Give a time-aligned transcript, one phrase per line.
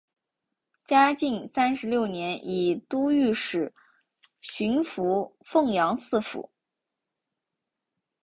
[0.83, 3.71] 嘉靖三十六年以都御史
[4.41, 6.51] 巡抚凤阳四府。